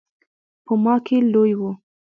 [0.65, 1.61] په ما کې لوی و.